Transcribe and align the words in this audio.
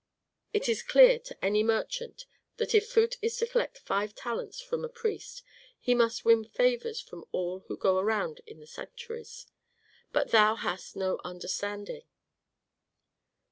It 0.51 0.67
is 0.67 0.81
clear 0.81 1.19
to 1.19 1.45
any 1.45 1.61
merchant 1.61 2.25
that 2.57 2.73
if 2.73 2.89
Phut 2.91 3.17
is 3.21 3.37
to 3.37 3.45
collect 3.45 3.77
five 3.77 4.15
talents 4.15 4.59
from 4.59 4.83
a 4.83 4.89
priest 4.89 5.43
he 5.79 5.93
must 5.93 6.25
win 6.25 6.43
favors 6.43 6.99
from 6.99 7.25
all 7.31 7.59
who 7.67 7.77
go 7.77 7.99
around 7.99 8.41
in 8.47 8.59
the 8.59 8.65
sanctuaries. 8.65 9.45
But 10.11 10.31
thou 10.31 10.55
hast 10.55 10.95
no 10.95 11.21
understanding." 11.23 12.01